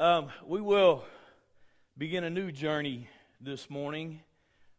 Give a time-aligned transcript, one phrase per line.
[0.00, 1.04] Um, we will
[1.98, 3.06] begin a new journey
[3.38, 4.22] this morning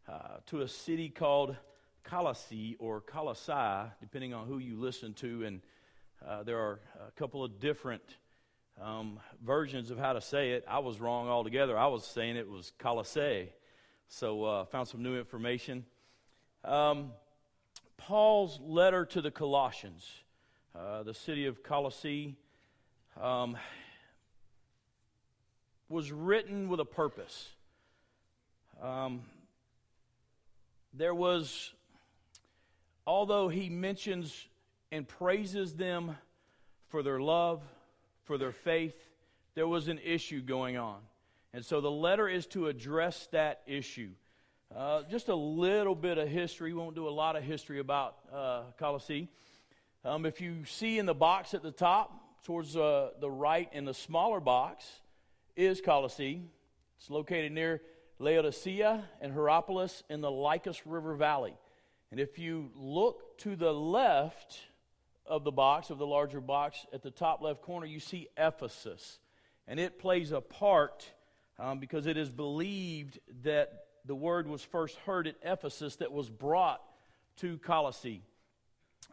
[0.08, 1.54] uh, to a city called
[2.02, 5.44] Colossae or Colossae, depending on who you listen to.
[5.44, 5.60] And
[6.26, 8.02] uh, there are a couple of different
[8.82, 10.64] um, versions of how to say it.
[10.66, 11.78] I was wrong altogether.
[11.78, 13.50] I was saying it was Colossae.
[14.08, 15.84] So I uh, found some new information.
[16.64, 17.12] Um,
[17.96, 20.04] Paul's letter to the Colossians,
[20.76, 22.34] uh, the city of Colossae.
[23.20, 23.56] Um,
[25.92, 27.50] was written with a purpose.
[28.82, 29.20] Um,
[30.94, 31.72] there was,
[33.06, 34.46] although he mentions
[34.90, 36.16] and praises them
[36.88, 37.60] for their love,
[38.24, 38.96] for their faith,
[39.54, 40.98] there was an issue going on.
[41.52, 44.10] And so the letter is to address that issue.
[44.74, 46.72] Uh, just a little bit of history.
[46.72, 49.28] We won't do a lot of history about uh, Colossae.
[50.06, 53.84] Um, if you see in the box at the top, towards uh, the right in
[53.84, 54.86] the smaller box,
[55.56, 56.42] is Colossae.
[56.98, 57.82] It's located near
[58.18, 61.54] Laodicea and Hierapolis in the Lycus River Valley.
[62.10, 64.60] And if you look to the left
[65.26, 69.18] of the box, of the larger box, at the top left corner, you see Ephesus.
[69.66, 71.10] And it plays a part
[71.58, 76.28] um, because it is believed that the word was first heard at Ephesus that was
[76.28, 76.82] brought
[77.38, 78.22] to Colossae.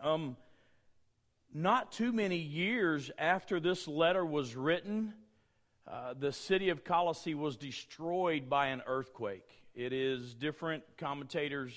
[0.01, 0.35] Um,
[1.53, 5.13] not too many years after this letter was written,
[5.89, 9.47] uh, the city of Colossae was destroyed by an earthquake.
[9.73, 11.73] It is different commentators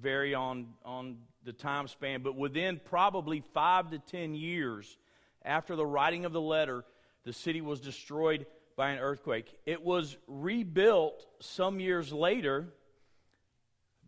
[0.00, 4.98] vary on, on the time span, but within probably five to ten years
[5.44, 6.84] after the writing of the letter,
[7.24, 9.54] the city was destroyed by an earthquake.
[9.66, 12.66] It was rebuilt some years later,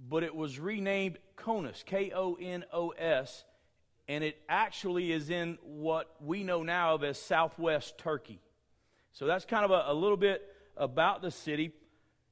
[0.08, 3.44] but it was renamed Konos, K O N O S,
[4.08, 8.40] and it actually is in what we know now of as southwest Turkey.
[9.16, 10.42] So that's kind of a, a little bit
[10.76, 11.72] about the city.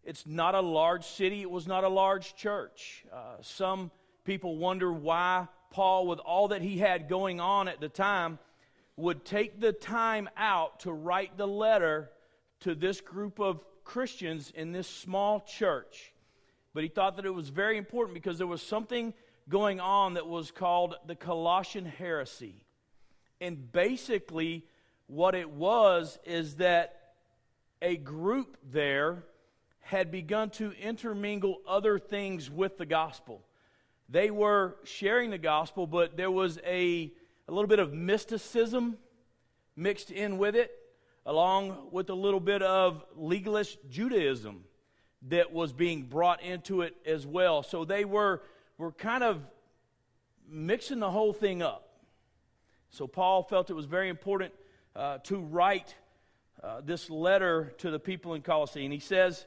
[0.05, 3.07] It's not a large city, it was not a large church.
[3.11, 3.91] Uh, some
[4.27, 8.39] people wonder why Paul, with all that he had going on at the time,
[8.98, 12.11] would take the time out to write the letter
[12.61, 16.13] to this group of Christians in this small church.
[16.75, 19.14] But he thought that it was very important because there was something
[19.48, 22.67] going on that was called the Colossian heresy.
[23.41, 24.67] And basically,
[25.07, 27.13] what it was is that
[27.83, 29.25] a group there
[29.81, 33.43] had begun to intermingle other things with the gospel.
[34.09, 37.13] They were sharing the gospel, but there was a,
[37.47, 38.97] a little bit of mysticism
[39.77, 40.70] mixed in with it,
[41.27, 44.64] along with a little bit of legalist Judaism
[45.29, 47.63] that was being brought into it as well.
[47.63, 48.43] So they were,
[48.79, 49.43] were kind of
[50.48, 51.89] mixing the whole thing up.
[52.91, 54.53] So Paul felt it was very important
[54.97, 55.95] uh, to write
[56.63, 58.85] uh, this letter to the people in Colossae.
[58.85, 59.45] And he says,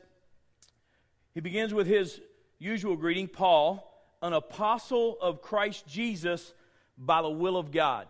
[1.34, 2.20] he begins with his
[2.60, 3.84] usual greeting Paul,
[4.22, 6.54] an apostle of Christ Jesus
[6.98, 8.08] by the will of God.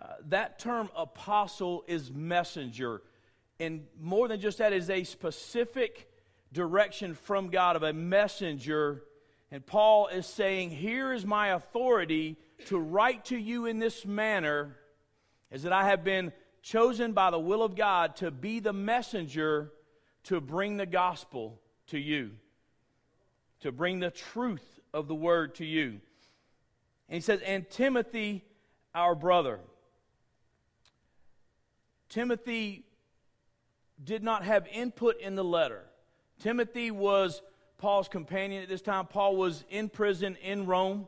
[0.00, 3.02] Uh, that term apostle is messenger.
[3.58, 6.10] And more than just that, is a specific
[6.52, 9.02] direction from God of a messenger.
[9.50, 12.36] And Paul is saying, Here is my authority
[12.66, 14.76] to write to you in this manner,
[15.50, 16.32] is that I have been
[16.66, 19.70] chosen by the will of God to be the messenger
[20.24, 22.32] to bring the gospel to you,
[23.60, 26.00] to bring the truth of the word to you.
[27.08, 28.44] And he says, and Timothy,
[28.96, 29.60] our brother.
[32.08, 32.84] Timothy
[34.02, 35.84] did not have input in the letter.
[36.40, 37.42] Timothy was
[37.78, 39.06] Paul's companion at this time.
[39.06, 41.06] Paul was in prison in Rome.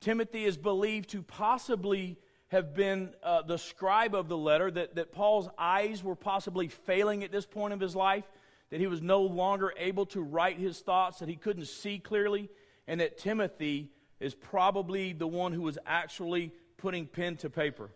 [0.00, 2.18] Timothy is believed to possibly
[2.48, 7.24] have been uh, the scribe of the letter, that, that Paul's eyes were possibly failing
[7.24, 8.24] at this point of his life,
[8.70, 12.48] that he was no longer able to write his thoughts, that he couldn't see clearly,
[12.86, 13.90] and that Timothy
[14.20, 17.90] is probably the one who was actually putting pen to paper.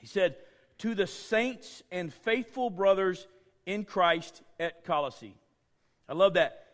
[0.00, 0.36] He said,
[0.78, 3.26] To the saints and faithful brothers
[3.64, 5.34] in Christ at Colossae.
[6.08, 6.66] I love that.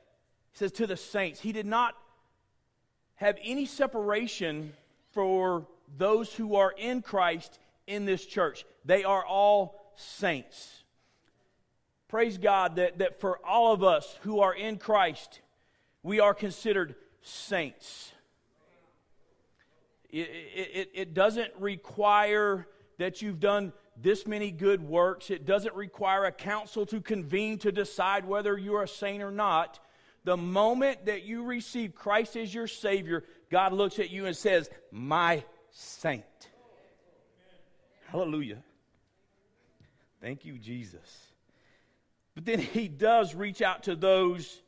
[0.53, 1.41] He says, To the saints.
[1.41, 1.95] He did not
[3.17, 4.73] have any separation
[5.13, 8.65] for those who are in Christ in this church.
[8.85, 10.83] They are all saints.
[12.09, 15.41] Praise God that, that for all of us who are in Christ,
[16.03, 18.13] we are considered saints.
[20.11, 22.67] It, it, it doesn't require
[22.99, 25.31] that you've done this many good works.
[25.31, 29.81] It doesn't require a council to convene to decide whether you're a saint or not.
[30.25, 34.71] The moment that you receive Christ as your Savior, God looks at you and says,
[34.91, 36.25] My saint.
[38.09, 38.63] Hallelujah.
[40.21, 41.27] Thank you, Jesus.
[42.35, 44.63] But then he does reach out to those,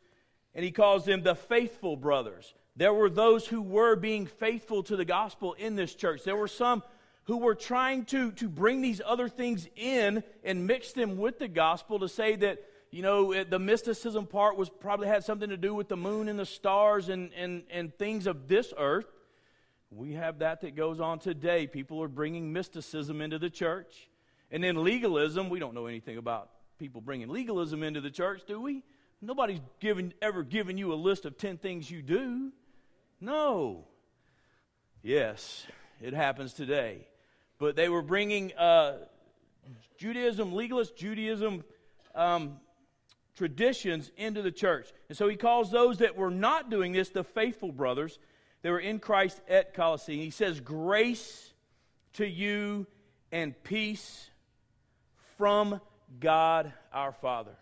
[0.55, 2.53] and he calls them the faithful brothers.
[2.77, 6.25] There were those who were being faithful to the gospel in this church.
[6.25, 6.83] There were some
[7.25, 11.49] who were trying to, to bring these other things in and mix them with the
[11.49, 12.59] gospel to say that,
[12.91, 16.39] you know, the mysticism part was probably had something to do with the moon and
[16.39, 19.07] the stars and, and, and things of this earth.
[19.97, 21.69] We have that that goes on today.
[21.69, 24.09] People are bringing mysticism into the church.
[24.51, 28.61] And then legalism, we don't know anything about people bringing legalism into the church, do
[28.61, 28.83] we?
[29.23, 32.51] Nobody's given, ever given you a list of 10 things you do.
[33.21, 33.87] No.
[35.03, 35.65] Yes,
[36.01, 37.07] it happens today.
[37.59, 38.97] But they were bringing uh,
[39.97, 41.63] Judaism, legalist Judaism
[42.17, 42.59] um,
[43.37, 44.93] traditions into the church.
[45.09, 48.19] And so he calls those that were not doing this the faithful brothers.
[48.65, 50.17] They were in Christ at Colossae.
[50.17, 51.53] He says, Grace
[52.15, 52.87] to you
[53.31, 54.31] and peace
[55.37, 55.83] from
[56.19, 57.57] God our Father.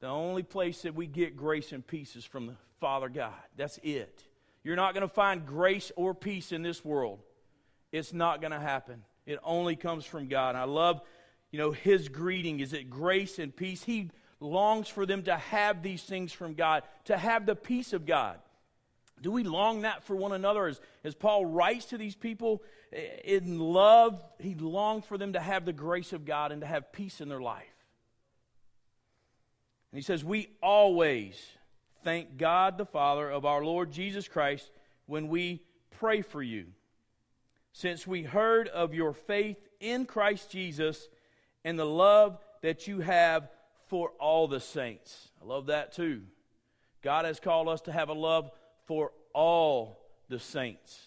[0.00, 3.34] The only place that we get grace and peace is from the Father God.
[3.58, 4.24] That's it.
[4.64, 7.18] You're not going to find grace or peace in this world.
[7.92, 9.02] It's not going to happen.
[9.26, 10.50] It only comes from God.
[10.50, 11.02] And I love,
[11.50, 13.82] you know, his greeting is it grace and peace.
[13.82, 14.10] He
[14.40, 18.38] longs for them to have these things from God, to have the peace of God.
[19.22, 20.66] Do we long that for one another?
[20.66, 22.62] As, as Paul writes to these people
[23.24, 26.92] in love, he longed for them to have the grace of God and to have
[26.92, 27.64] peace in their life.
[29.90, 31.42] And he says, We always
[32.04, 34.70] thank God the Father of our Lord Jesus Christ
[35.06, 35.62] when we
[35.98, 36.66] pray for you
[37.72, 41.08] since we heard of your faith in Christ Jesus
[41.64, 43.48] and the love that you have
[43.88, 45.28] for all the saints.
[45.42, 46.22] I love that too.
[47.02, 48.50] God has called us to have a love
[48.86, 51.00] for all the saints,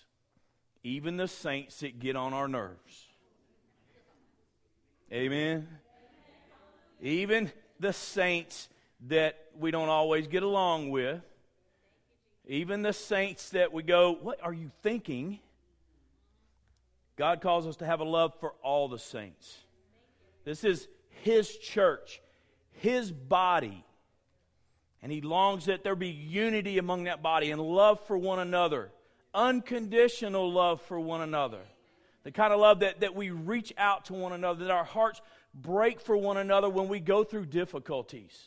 [0.84, 3.08] even the saints that get on our nerves.
[5.12, 5.68] Amen.
[7.02, 8.70] Even the saints
[9.08, 11.22] that we don't always get along with,
[12.46, 15.40] even the saints that we go, What are you thinking?
[17.16, 19.58] God calls us to have a love for all the saints.
[20.46, 22.22] This is His church,
[22.72, 23.84] His body.
[25.02, 28.92] And He longs that there be unity among that body and love for one another,
[29.34, 31.62] unconditional love for one another.
[32.24, 35.22] The kind of love that, that we reach out to one another, that our hearts
[35.54, 38.38] break for one another when we go through difficulties.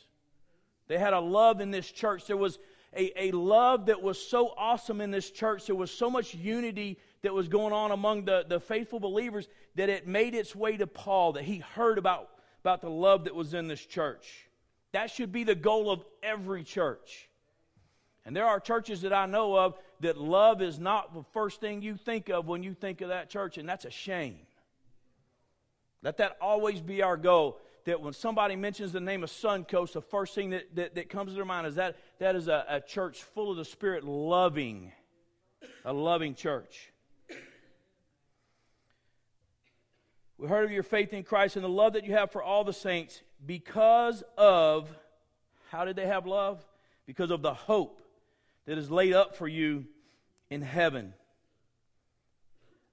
[0.87, 2.27] They had a love in this church.
[2.27, 2.59] There was
[2.95, 5.65] a, a love that was so awesome in this church.
[5.65, 9.89] There was so much unity that was going on among the, the faithful believers that
[9.89, 12.29] it made its way to Paul, that he heard about,
[12.61, 14.47] about the love that was in this church.
[14.93, 17.27] That should be the goal of every church.
[18.25, 21.81] And there are churches that I know of that love is not the first thing
[21.81, 24.37] you think of when you think of that church, and that's a shame.
[26.03, 27.59] Let that always be our goal.
[27.85, 31.31] That when somebody mentions the name of Suncoast, the first thing that, that, that comes
[31.31, 34.93] to their mind is that that is a, a church full of the Spirit, loving,
[35.83, 36.92] a loving church.
[40.43, 42.65] We heard of your faith in Christ and the love that you have for all
[42.65, 44.89] the saints because of,
[45.71, 46.61] how did they have love?
[47.05, 48.01] Because of the hope
[48.65, 49.85] that is laid up for you
[50.49, 51.13] in heaven.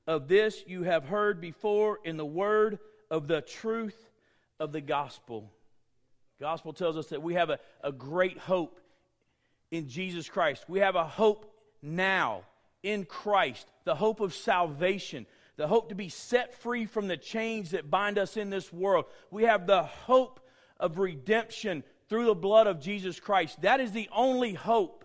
[0.06, 2.78] Of this you have heard before in the word
[3.10, 3.98] of the truth
[4.60, 5.50] of the gospel.
[6.38, 8.78] Gospel tells us that we have a, a great hope
[9.72, 10.66] in Jesus Christ.
[10.68, 11.52] We have a hope
[11.82, 12.42] now
[12.84, 15.26] in Christ, the hope of salvation
[15.60, 19.04] the hope to be set free from the chains that bind us in this world.
[19.30, 20.40] We have the hope
[20.78, 23.60] of redemption through the blood of Jesus Christ.
[23.60, 25.04] That is the only hope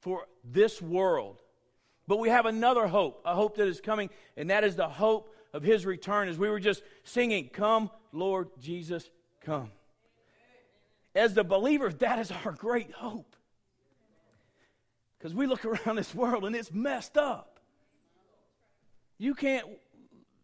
[0.00, 1.40] for this world.
[2.08, 5.32] But we have another hope, a hope that is coming, and that is the hope
[5.52, 6.28] of his return.
[6.28, 9.08] As we were just singing, Come, Lord Jesus,
[9.42, 9.70] come.
[11.14, 13.36] As the believer, that is our great hope.
[15.16, 17.57] Because we look around this world and it's messed up.
[19.18, 19.66] You can't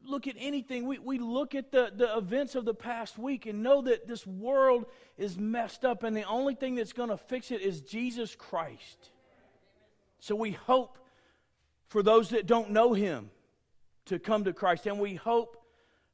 [0.04, 0.87] look at anything.
[0.87, 4.26] We, we look at the, the events of the past week and know that this
[4.26, 8.35] world is messed up, and the only thing that's going to fix it is Jesus
[8.35, 9.11] Christ.
[10.21, 10.99] So we hope
[11.88, 13.31] for those that don't know Him
[14.07, 15.57] to come to Christ, and we hope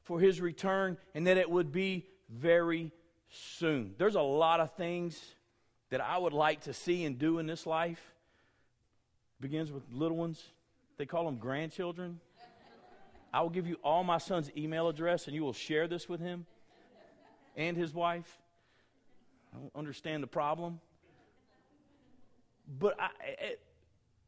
[0.02, 2.92] for His return and that it would be very
[3.30, 3.94] soon.
[3.98, 5.20] There's a lot of things
[5.90, 8.00] that I would like to see and do in this life.
[9.40, 10.42] begins with little ones.
[10.98, 12.20] They call them grandchildren.
[13.32, 16.20] I will give you all my son's email address and you will share this with
[16.20, 16.46] him
[17.56, 18.38] and his wife.
[19.54, 20.80] I don't understand the problem.
[22.78, 23.08] But I,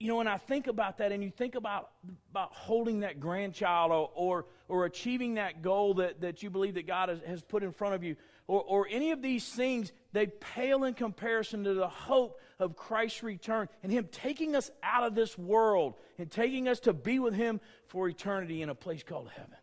[0.02, 1.90] you know, when I think about that, and you think about,
[2.32, 6.88] about holding that grandchild or, or, or achieving that goal that, that you believe that
[6.88, 10.26] God has, has put in front of you, or, or any of these things, they
[10.26, 15.14] pale in comparison to the hope of Christ's return and Him taking us out of
[15.14, 19.28] this world and taking us to be with Him for eternity in a place called
[19.34, 19.56] heaven.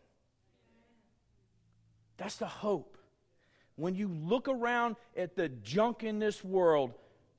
[2.16, 2.98] That's the hope.
[3.76, 6.92] When you look around at the junk in this world,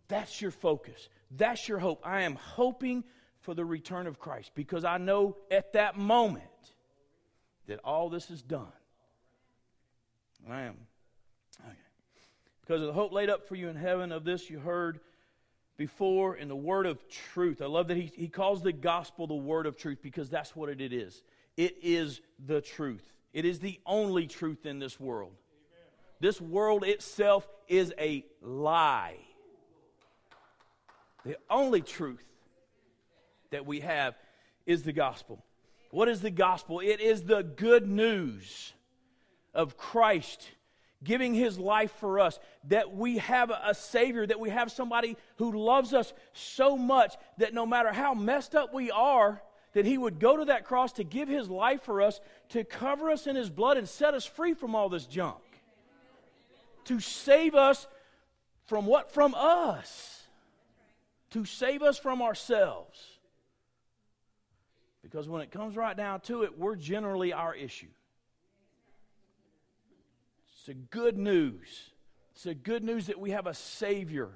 [0.08, 1.08] that's your focus.
[1.30, 2.02] That's your hope.
[2.04, 3.04] I am hoping
[3.42, 6.46] for the return of Christ because I know at that moment
[7.68, 8.72] that all this is done.
[10.50, 10.78] I am.
[12.72, 15.02] Because of the hope laid up for you in heaven, of this you heard
[15.76, 17.62] before in the word of truth.
[17.62, 20.70] I love that he, he calls the gospel the word of truth because that's what
[20.70, 21.22] it is.
[21.58, 25.34] It is the truth, it is the only truth in this world.
[26.22, 29.18] This world itself is a lie.
[31.26, 32.24] The only truth
[33.50, 34.16] that we have
[34.66, 35.44] is the gospel.
[35.90, 36.80] What is the gospel?
[36.80, 38.72] It is the good news
[39.54, 40.48] of Christ
[41.04, 42.40] giving his life for us,
[42.70, 47.54] that we have a Savior, that we have somebody who loves us so much that
[47.54, 49.42] no matter how messed up we are,
[49.74, 53.10] that he would go to that cross to give his life for us, to cover
[53.10, 55.38] us in his blood and set us free from all this junk.
[56.86, 57.88] To save us
[58.66, 59.12] from what?
[59.12, 60.22] From us
[61.32, 63.00] to save us from ourselves.
[65.02, 67.88] Because when it comes right down to it, we're generally our issue.
[70.62, 71.90] It's a good news.
[72.36, 74.30] It's a good news that we have a Savior.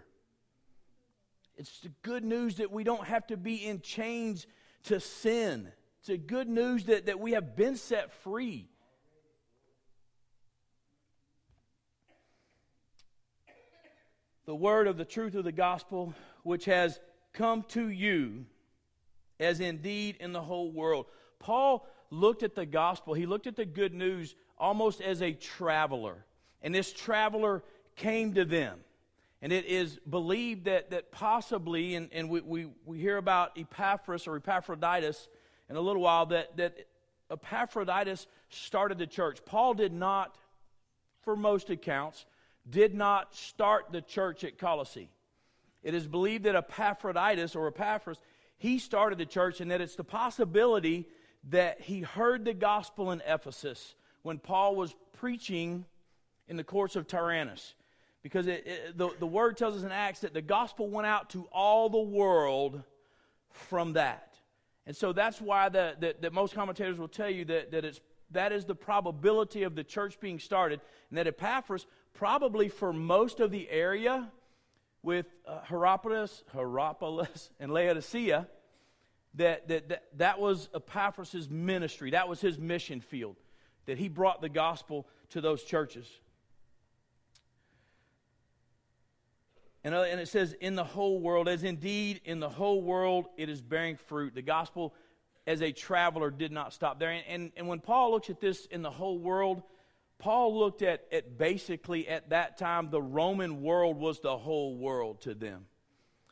[1.55, 4.47] It's the good news that we don't have to be in chains
[4.85, 5.71] to sin.
[5.99, 8.67] It's a good news that, that we have been set free.
[14.47, 16.99] The word of the truth of the gospel which has
[17.33, 18.47] come to you,
[19.39, 21.05] as indeed in the whole world.
[21.37, 26.25] Paul looked at the gospel, he looked at the good news almost as a traveler.
[26.61, 27.63] And this traveler
[27.95, 28.79] came to them.
[29.41, 34.27] And it is believed that, that possibly, and, and we, we, we hear about Epaphras
[34.27, 35.27] or Epaphroditus
[35.69, 36.87] in a little while, that, that
[37.29, 39.39] Epaphroditus started the church.
[39.45, 40.35] Paul did not,
[41.21, 42.25] for most accounts,
[42.67, 45.09] did not start the church at Colossae.
[45.83, 48.19] It is believed that Epaphroditus or Epaphras,
[48.57, 51.07] he started the church, and that it's the possibility
[51.49, 53.93] that he heard the gospel in Ephesus
[54.25, 55.85] when Paul was preaching
[56.47, 57.75] in the courts of Tyrannus.
[58.23, 61.29] Because it, it, the, the word tells us in Acts that the gospel went out
[61.29, 62.81] to all the world
[63.51, 64.33] from that.
[64.87, 68.01] And so that's why the, the, that most commentators will tell you that, that it's,
[68.31, 73.39] that is the probability of the church being started, and that Epaphras, probably for most
[73.39, 74.31] of the area,
[75.03, 78.47] with uh, Hierapolis, Hierapolis and Laodicea
[79.35, 82.09] that, that, that, that was Epaphras' ministry.
[82.09, 83.35] That was his mission field,
[83.85, 86.07] that he brought the gospel to those churches.
[89.83, 93.27] And, uh, and it says, in the whole world, as indeed in the whole world
[93.37, 94.33] it is bearing fruit.
[94.33, 94.95] The gospel
[95.45, 97.11] as a traveler did not stop there.
[97.11, 99.61] And, and, and when Paul looks at this in the whole world,
[100.17, 105.21] Paul looked at, at basically at that time, the Roman world was the whole world
[105.21, 105.65] to them.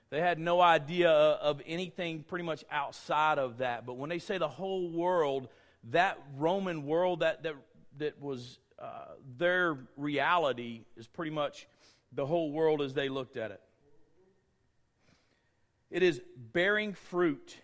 [0.10, 3.86] They had no idea of anything pretty much outside of that.
[3.86, 5.50] But when they say the whole world,
[5.92, 7.56] that Roman world, that, that,
[7.98, 11.68] that was uh, their reality, is pretty much
[12.12, 13.62] the whole world as they looked at it.
[15.90, 17.58] It is bearing fruit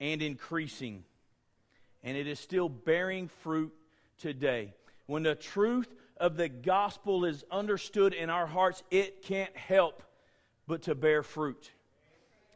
[0.00, 1.04] and increasing.
[2.02, 3.72] And it is still bearing fruit
[4.18, 4.74] today.
[5.06, 10.02] When the truth of the gospel is understood in our hearts, it can't help
[10.66, 11.70] but to bear fruit.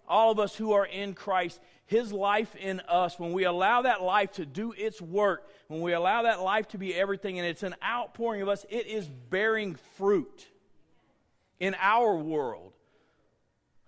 [0.09, 4.03] All of us who are in Christ, His life in us, when we allow that
[4.03, 7.63] life to do its work, when we allow that life to be everything, and it's
[7.63, 10.49] an outpouring of us, it is bearing fruit
[11.61, 12.73] in our world.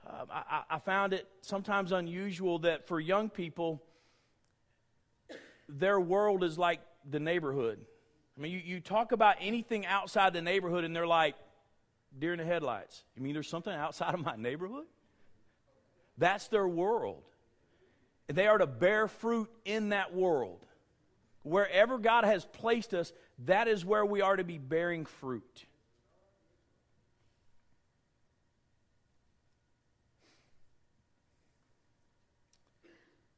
[0.06, 3.82] Uh, I, I found it sometimes unusual that for young people,
[5.68, 7.80] their world is like the neighborhood.
[8.36, 11.34] I mean, you, you talk about anything outside the neighborhood, and they're like,
[12.18, 13.04] deer in the headlights.
[13.16, 14.84] You mean there's something outside of my neighborhood?
[16.18, 17.22] That's their world.
[18.28, 20.64] They are to bear fruit in that world.
[21.42, 23.12] Wherever God has placed us,
[23.44, 25.66] that is where we are to be bearing fruit.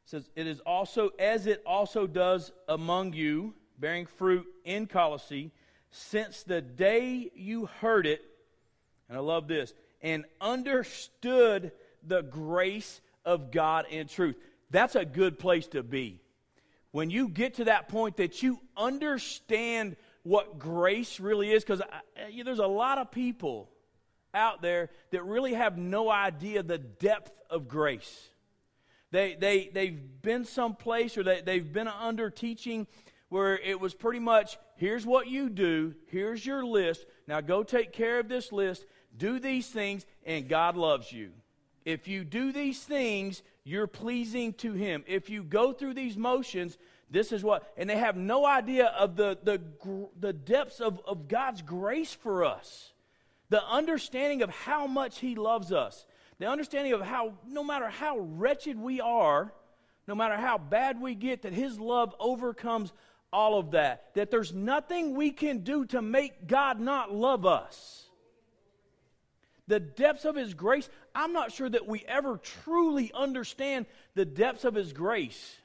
[0.04, 5.52] It says, It is also as it also does among you bearing fruit in Colossae,
[5.90, 8.22] since the day you heard it,
[9.08, 14.36] and I love this, and understood the grace of God in truth.
[14.70, 16.20] That's a good place to be.
[16.90, 21.80] When you get to that point that you understand what grace really is, because
[22.16, 23.70] eh, there's a lot of people
[24.34, 28.28] out there that really have no idea the depth of grace.
[29.10, 32.86] They, they, they've been someplace or they, they've been under teaching
[33.30, 37.92] where it was pretty much here's what you do, here's your list, now go take
[37.92, 41.32] care of this list, do these things, and God loves you.
[41.84, 45.04] If you do these things, you're pleasing to Him.
[45.06, 46.78] If you go through these motions,
[47.10, 49.60] this is what, and they have no idea of the, the,
[50.18, 52.92] the depths of, of God's grace for us,
[53.50, 56.06] the understanding of how much He loves us,
[56.38, 59.52] the understanding of how, no matter how wretched we are,
[60.06, 62.92] no matter how bad we get, that His love overcomes
[63.30, 64.14] all of that.
[64.14, 68.07] That there's nothing we can do to make God not love us.
[69.68, 74.64] The depths of His grace, I'm not sure that we ever truly understand the depths
[74.64, 75.56] of His grace.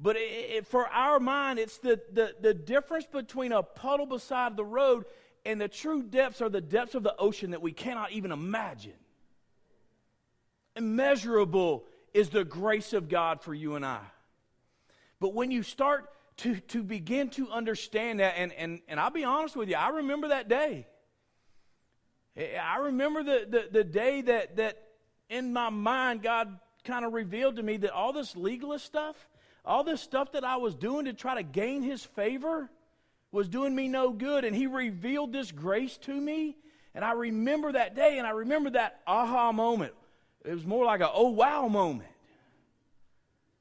[0.00, 4.56] But it, it, for our mind, it's the, the, the difference between a puddle beside
[4.56, 5.04] the road
[5.44, 8.92] and the true depths are the depths of the ocean that we cannot even imagine.
[10.74, 14.00] Immeasurable is the grace of God for you and I.
[15.20, 19.24] But when you start to, to begin to understand that, and, and, and I'll be
[19.24, 20.86] honest with you, I remember that day.
[22.36, 24.82] I remember the, the, the day that, that
[25.30, 29.16] in my mind God kind of revealed to me that all this legalist stuff,
[29.64, 32.70] all this stuff that I was doing to try to gain his favor
[33.32, 34.44] was doing me no good.
[34.44, 36.56] And he revealed this grace to me.
[36.94, 39.94] And I remember that day and I remember that aha moment.
[40.44, 42.10] It was more like a oh wow moment.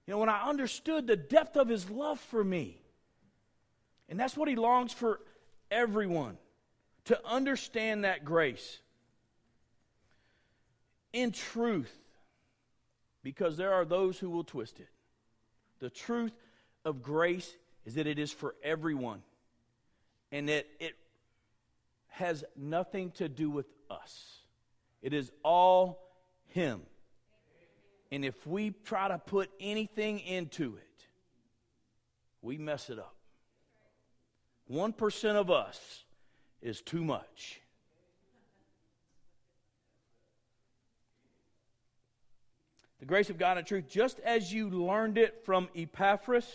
[0.05, 2.79] You know, when I understood the depth of his love for me.
[4.07, 5.19] And that's what he longs for
[5.71, 6.37] everyone
[7.05, 8.79] to understand that grace.
[11.13, 11.93] In truth,
[13.23, 14.89] because there are those who will twist it.
[15.79, 16.33] The truth
[16.83, 19.21] of grace is that it is for everyone
[20.31, 20.95] and that it
[22.07, 24.39] has nothing to do with us.
[25.01, 26.01] It is all
[26.47, 26.81] Him.
[28.11, 31.07] And if we try to put anything into it,
[32.41, 33.15] we mess it up.
[34.71, 36.04] 1% of us
[36.65, 37.61] is too much.
[42.99, 46.47] The grace of God and truth, just as you learned it from Epaphras,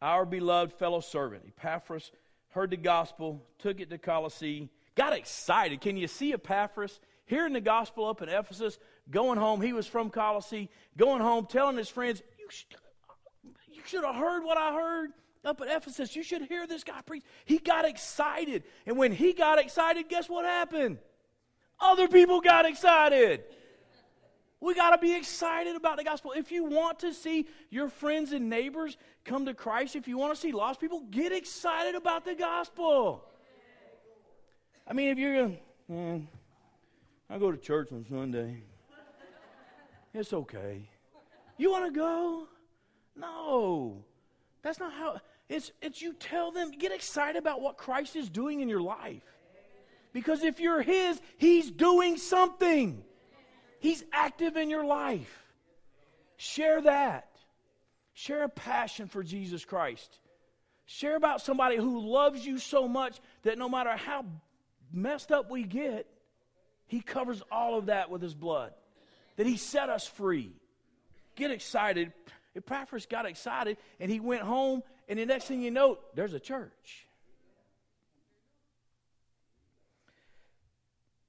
[0.00, 1.42] our beloved fellow servant.
[1.46, 2.10] Epaphras
[2.50, 5.82] heard the gospel, took it to Colossae, got excited.
[5.82, 8.78] Can you see Epaphras hearing the gospel up in Ephesus,
[9.10, 9.60] going home?
[9.60, 14.56] He was from Colossae, going home, telling his friends, You, you should have heard what
[14.56, 15.10] I heard
[15.44, 16.14] up at Ephesus.
[16.14, 17.24] You should hear this guy preach.
[17.44, 18.64] He got excited.
[18.86, 20.98] And when he got excited, guess what happened?
[21.80, 23.44] Other people got excited.
[24.60, 26.32] We got to be excited about the gospel.
[26.32, 30.34] If you want to see your friends and neighbors come to Christ, if you want
[30.34, 33.24] to see lost people, get excited about the gospel.
[34.86, 36.28] I mean, if you're going, man,
[37.30, 38.64] I go to church on Sunday.
[40.12, 40.88] It's okay.
[41.56, 42.48] You want to go?
[43.14, 44.02] No.
[44.62, 48.60] That's not how it's it's you tell them get excited about what Christ is doing
[48.60, 49.22] in your life.
[50.12, 53.02] Because if you're his, he's doing something.
[53.80, 55.44] He's active in your life.
[56.36, 57.28] Share that.
[58.14, 60.18] Share a passion for Jesus Christ.
[60.86, 64.24] Share about somebody who loves you so much that no matter how
[64.92, 66.06] messed up we get,
[66.86, 68.72] he covers all of that with his blood.
[69.36, 70.52] That he set us free.
[71.36, 72.12] Get excited.
[72.56, 76.40] Epaphras got excited and he went home, and the next thing you know, there's a
[76.40, 77.06] church.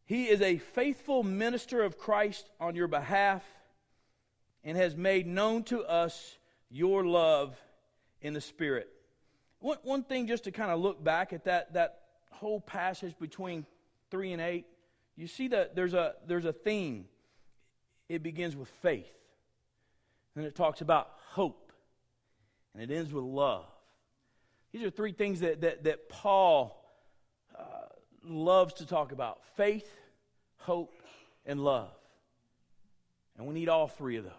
[0.06, 3.44] He is a faithful minister of Christ on your behalf
[4.64, 6.38] and has made known to us
[6.70, 7.56] your love
[8.22, 8.90] in the Spirit.
[9.60, 13.66] One, one thing, just to kind of look back at that, that whole passage between
[14.12, 14.66] 3 and 8,
[15.16, 17.06] you see that there's a, there's a theme.
[18.08, 19.14] It begins with faith,
[20.36, 21.69] and it talks about hope,
[22.74, 23.66] and it ends with love.
[24.72, 26.84] These are three things that, that, that Paul
[27.58, 27.64] uh,
[28.24, 29.90] loves to talk about faith,
[30.58, 31.02] hope,
[31.46, 31.92] and love.
[33.38, 34.34] And we need all three of those.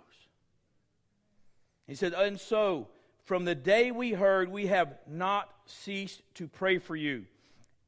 [1.87, 2.89] He said, And so,
[3.25, 7.25] from the day we heard, we have not ceased to pray for you,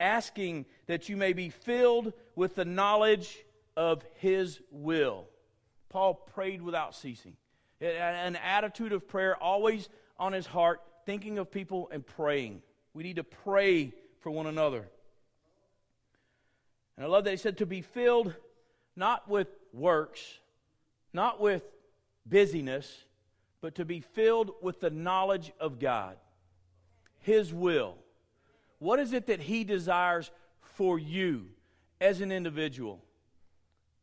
[0.01, 3.39] asking that you may be filled with the knowledge
[3.77, 5.27] of His will.
[5.89, 7.37] Paul prayed without ceasing.
[7.81, 9.89] An attitude of prayer always
[10.23, 12.63] on his heart, thinking of people and praying.
[12.95, 14.89] We need to pray for one another.
[16.97, 18.33] And I love that he said to be filled
[18.95, 20.39] not with works,
[21.13, 21.65] not with
[22.25, 23.05] busyness,
[23.61, 26.17] but to be filled with the knowledge of God,
[27.21, 27.97] His will.
[28.79, 30.31] What is it that He desires
[30.61, 31.47] for you
[32.01, 33.03] as an individual?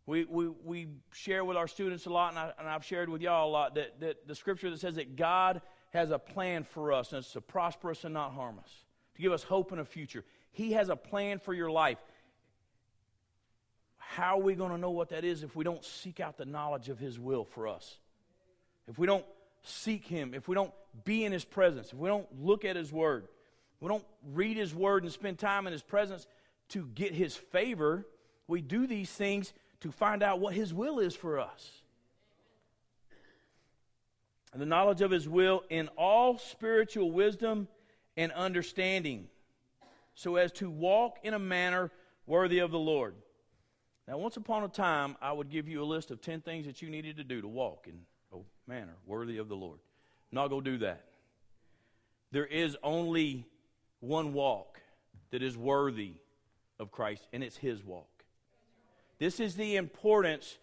[0.05, 3.21] We, we, we share with our students a lot, and, I, and I've shared with
[3.21, 6.93] y'all a lot, that, that the scripture that says that God has a plan for
[6.93, 8.71] us, and it's to prosper us and not harm us,
[9.15, 10.23] to give us hope and a future.
[10.51, 11.97] He has a plan for your life.
[13.97, 16.45] How are we going to know what that is if we don't seek out the
[16.45, 17.97] knowledge of His will for us?
[18.87, 19.25] If we don't
[19.63, 20.73] seek Him, if we don't
[21.05, 23.27] be in His presence, if we don't look at His Word,
[23.79, 26.27] we don't read His Word and spend time in His presence
[26.69, 28.05] to get His favor,
[28.47, 31.78] we do these things to find out what His will is for us.
[34.55, 37.67] The knowledge of His will in all spiritual wisdom
[38.17, 39.27] and understanding,
[40.15, 41.91] so as to walk in a manner
[42.25, 43.15] worthy of the Lord.
[44.07, 46.81] Now, once upon a time, I would give you a list of 10 things that
[46.81, 48.01] you needed to do to walk in
[48.33, 49.79] a manner worthy of the Lord.
[50.31, 51.05] Not to do that.
[52.31, 53.45] There is only
[53.99, 54.81] one walk
[55.31, 56.13] that is worthy
[56.79, 58.07] of Christ, and it's His walk.
[59.19, 60.57] This is the importance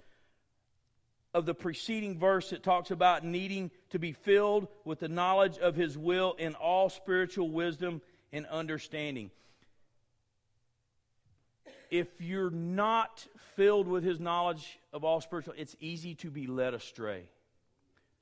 [1.37, 5.77] of the preceding verse that talks about needing to be filled with the knowledge of
[5.77, 8.01] His will in all spiritual wisdom
[8.33, 9.31] and understanding.
[11.91, 16.73] If you're not filled with His knowledge of all spiritual, it's easy to be led
[16.73, 17.25] astray.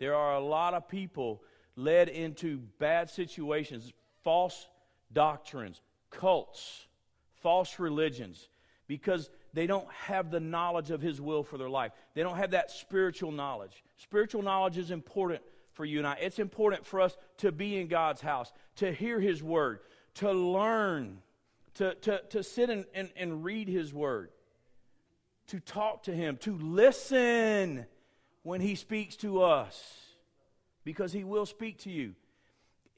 [0.00, 1.40] There are a lot of people
[1.76, 3.92] led into bad situations,
[4.24, 4.66] false
[5.12, 6.88] doctrines, cults,
[7.42, 8.48] false religions,
[8.88, 11.92] because they don't have the knowledge of His will for their life.
[12.14, 13.84] They don't have that spiritual knowledge.
[13.98, 16.14] Spiritual knowledge is important for you and I.
[16.20, 19.78] It's important for us to be in God's house, to hear His word,
[20.14, 21.18] to learn,
[21.74, 24.30] to, to, to sit and, and, and read His word,
[25.48, 27.86] to talk to Him, to listen
[28.42, 30.00] when He speaks to us,
[30.82, 32.14] because He will speak to you.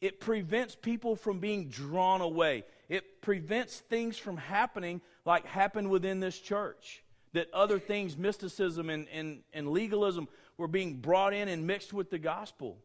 [0.01, 2.65] It prevents people from being drawn away.
[2.89, 7.03] It prevents things from happening like happened within this church.
[7.33, 12.11] That other things, mysticism and, and, and legalism, were being brought in and mixed with
[12.11, 12.79] the gospel.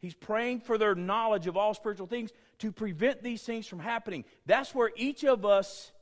[0.00, 4.24] He's praying for their knowledge of all spiritual things to prevent these things from happening.
[4.46, 5.92] That's where each of us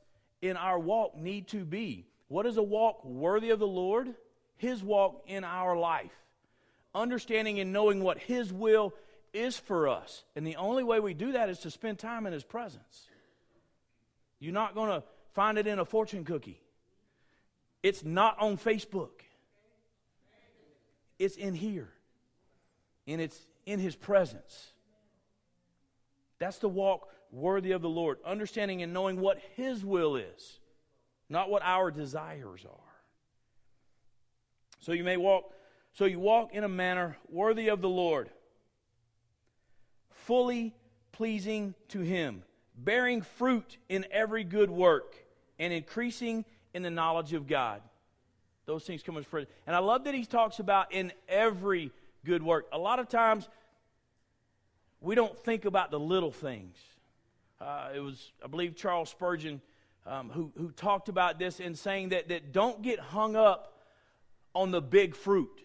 [0.41, 2.05] in our walk need to be.
[2.27, 4.13] What is a walk worthy of the Lord?
[4.57, 6.11] His walk in our life.
[6.95, 8.93] Understanding and knowing what His will
[9.33, 10.23] is for us.
[10.35, 13.07] And the only way we do that is to spend time in His presence.
[14.43, 15.03] You're not going to
[15.33, 16.61] find it in a fortune cookie.
[17.81, 19.21] It's not on Facebook.
[21.17, 21.89] It's in here.
[23.07, 24.73] And it's in his presence.
[26.39, 30.59] That's the walk worthy of the Lord, understanding and knowing what his will is,
[31.29, 32.79] not what our desires are.
[34.79, 35.53] So you may walk
[35.93, 38.29] so you walk in a manner worthy of the Lord,
[40.09, 40.75] fully
[41.11, 42.43] pleasing to him,
[42.75, 45.15] bearing fruit in every good work
[45.59, 47.81] and increasing in the knowledge of God.
[48.65, 49.49] Those things come as fruit.
[49.67, 51.91] And I love that he talks about in every
[52.25, 52.67] good work.
[52.71, 53.47] A lot of times,
[55.01, 56.77] we don't think about the little things.
[57.59, 59.61] Uh, it was, I believe, Charles Spurgeon
[60.05, 63.73] um, who, who talked about this in saying that, that don't get hung up
[64.53, 65.61] on the big fruit.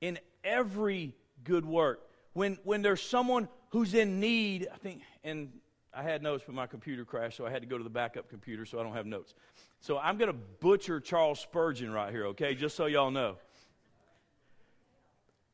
[0.00, 2.00] In every good work,
[2.32, 5.50] when, when there's someone who's in need, I think, and
[5.94, 8.28] I had notes, but my computer crashed, so I had to go to the backup
[8.28, 9.34] computer, so I don't have notes.
[9.80, 13.36] So I'm going to butcher Charles Spurgeon right here, okay, just so y'all know.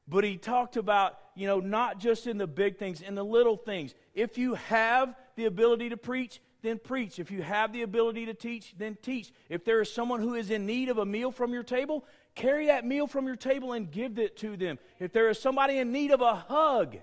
[0.09, 3.57] But he talked about, you know, not just in the big things, in the little
[3.57, 3.94] things.
[4.14, 7.18] If you have the ability to preach, then preach.
[7.18, 9.33] If you have the ability to teach, then teach.
[9.48, 12.04] If there is someone who is in need of a meal from your table,
[12.35, 14.78] carry that meal from your table and give it to them.
[14.98, 16.96] If there is somebody in need of a hug,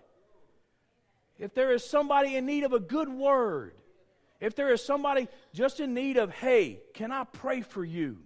[1.38, 3.74] if there is somebody in need of a good word,
[4.40, 8.18] if there is somebody just in need of, hey, can I pray for you?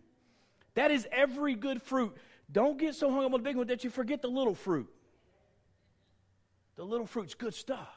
[0.76, 2.16] That is every good fruit.
[2.52, 4.90] Don't get so hung up on the big one that you forget the little fruit.
[6.76, 7.96] The little fruit's good stuff.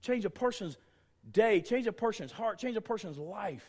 [0.00, 0.76] Change a person's
[1.32, 3.66] day, change a person's heart, change a person's life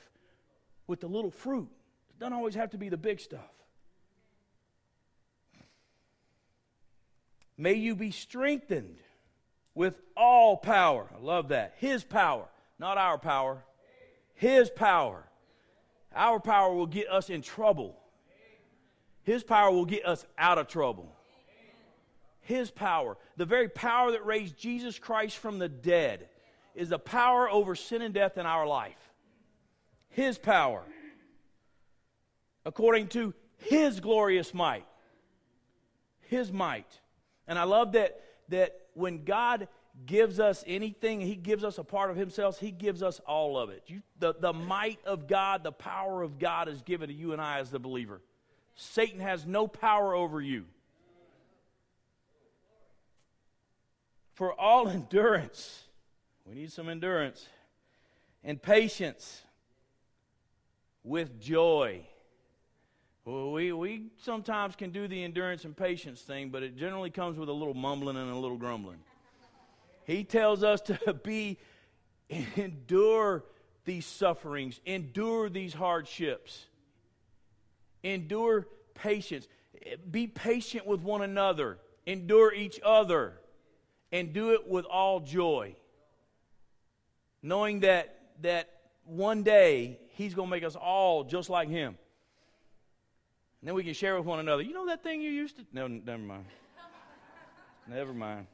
[0.85, 1.69] with the little fruit.
[2.11, 3.41] It doesn't always have to be the big stuff.
[7.57, 8.99] May you be strengthened
[9.77, 11.07] with all power.
[11.15, 11.75] I love that.
[11.77, 12.45] His power,
[12.79, 13.63] not our power.
[14.33, 15.23] His power.
[16.15, 17.95] Our power will get us in trouble.
[19.21, 21.13] His power will get us out of trouble.
[22.41, 26.27] His power, the very power that raised Jesus Christ from the dead,
[26.73, 29.11] is the power over sin and death in our life.
[30.09, 30.83] His power.
[32.65, 34.87] According to His glorious might.
[36.21, 36.99] His might.
[37.47, 39.67] And I love that, that when God
[40.05, 43.69] gives us anything, He gives us a part of Himself, He gives us all of
[43.69, 43.83] it.
[43.87, 47.41] You, the, the might of God, the power of God is given to you and
[47.41, 48.21] I as the believer.
[48.75, 50.65] Satan has no power over you.
[54.33, 55.83] For all endurance,
[56.45, 57.47] we need some endurance,
[58.43, 59.41] and patience
[61.03, 62.01] with joy.
[63.27, 67.37] Well, we, we sometimes can do the endurance and patience thing, but it generally comes
[67.37, 68.99] with a little mumbling and a little grumbling.
[70.05, 71.57] He tells us to be,
[72.55, 73.43] endure
[73.83, 76.67] these sufferings, endure these hardships,
[78.01, 79.49] endure patience,
[80.09, 83.33] be patient with one another, endure each other,
[84.09, 85.75] and do it with all joy.
[87.41, 88.69] Knowing that, that
[89.03, 91.97] one day He's going to make us all just like Him.
[93.61, 94.61] And then we can share with one another.
[94.61, 95.65] You know that thing you used to?
[95.73, 96.45] No, never mind.
[97.87, 98.47] never mind.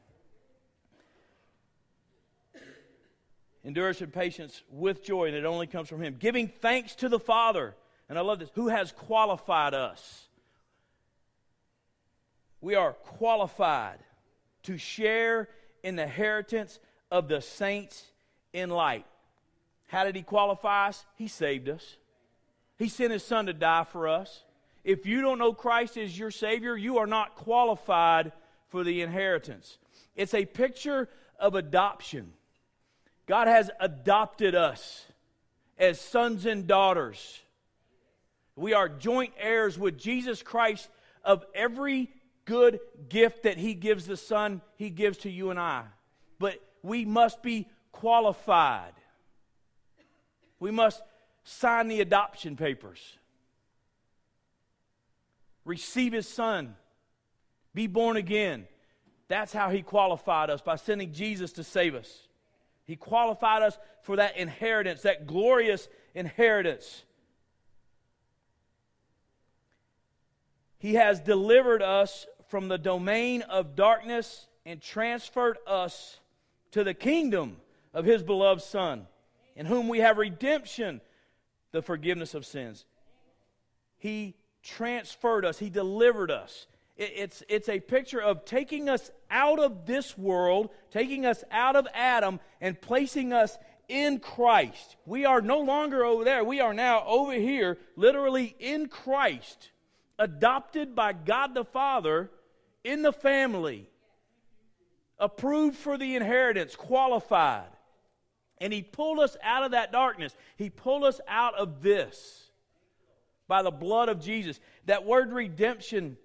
[3.65, 6.17] Endurance and patience with joy, and it only comes from Him.
[6.19, 7.75] Giving thanks to the Father.
[8.09, 8.49] And I love this.
[8.55, 10.27] Who has qualified us?
[12.59, 13.99] We are qualified
[14.63, 15.49] to share
[15.81, 16.79] in the inheritance
[17.11, 18.03] of the saints
[18.53, 19.05] in light.
[19.87, 21.05] How did He qualify us?
[21.15, 21.97] He saved us.
[22.77, 24.43] He sent His Son to die for us.
[24.83, 28.33] If you don't know Christ as your Savior, you are not qualified
[28.67, 29.77] for the inheritance.
[30.15, 32.33] It's a picture of adoption.
[33.25, 35.05] God has adopted us
[35.77, 37.41] as sons and daughters.
[38.55, 40.89] We are joint heirs with Jesus Christ
[41.23, 42.11] of every
[42.45, 45.83] good gift that He gives the Son, He gives to you and I.
[46.39, 48.93] But we must be qualified.
[50.59, 51.01] We must
[51.43, 53.17] sign the adoption papers,
[55.65, 56.75] receive His Son,
[57.73, 58.67] be born again.
[59.27, 62.27] That's how He qualified us by sending Jesus to save us.
[62.85, 67.03] He qualified us for that inheritance, that glorious inheritance.
[70.77, 76.19] He has delivered us from the domain of darkness and transferred us
[76.71, 77.57] to the kingdom
[77.93, 79.07] of His beloved Son,
[79.55, 80.99] in whom we have redemption,
[81.71, 82.85] the forgiveness of sins.
[83.97, 86.67] He transferred us, He delivered us.
[86.95, 91.87] It's, it's a picture of taking us out of this world, taking us out of
[91.93, 94.95] Adam, and placing us in Christ.
[95.05, 96.43] We are no longer over there.
[96.43, 99.71] We are now over here, literally in Christ,
[100.19, 102.29] adopted by God the Father
[102.83, 103.89] in the family,
[105.17, 107.69] approved for the inheritance, qualified.
[108.61, 110.35] And He pulled us out of that darkness.
[110.57, 112.42] He pulled us out of this
[113.53, 114.59] by the blood of Jesus.
[114.87, 116.17] That word redemption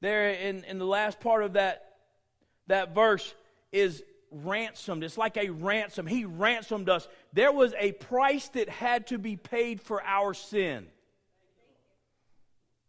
[0.00, 1.96] there in, in the last part of that,
[2.68, 3.34] that verse
[3.72, 5.02] is ransomed.
[5.02, 6.06] It's like a ransom.
[6.06, 7.08] He ransomed us.
[7.32, 10.86] There was a price that had to be paid for our sin.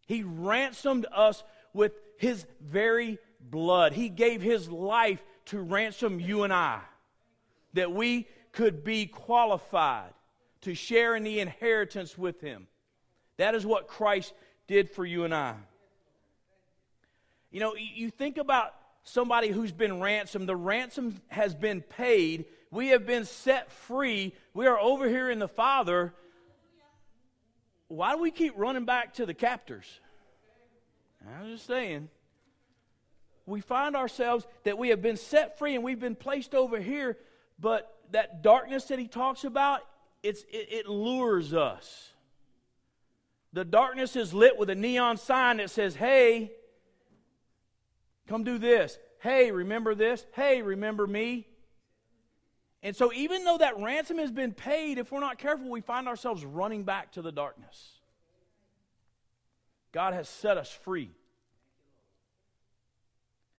[0.05, 3.93] He ransomed us with his very blood.
[3.93, 6.81] He gave his life to ransom you and I,
[7.73, 10.13] that we could be qualified
[10.61, 12.67] to share in the inheritance with him.
[13.37, 14.33] That is what Christ
[14.67, 15.55] did for you and I.
[17.51, 18.73] You know, you think about
[19.03, 24.67] somebody who's been ransomed, the ransom has been paid, we have been set free, we
[24.67, 26.13] are over here in the Father.
[27.87, 29.85] Why do we keep running back to the captors?
[31.25, 32.09] I'm just saying.
[33.45, 37.17] We find ourselves that we have been set free and we've been placed over here,
[37.57, 39.81] but that darkness that he talks about,
[40.21, 42.11] it's, it, it lures us.
[43.53, 46.51] The darkness is lit with a neon sign that says, hey,
[48.27, 48.99] Come do this.
[49.19, 50.25] Hey, remember this?
[50.33, 51.47] Hey, remember me?
[52.83, 56.07] And so, even though that ransom has been paid, if we're not careful, we find
[56.07, 57.93] ourselves running back to the darkness.
[59.91, 61.11] God has set us free.